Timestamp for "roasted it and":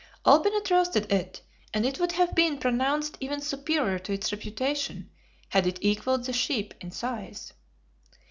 0.71-1.85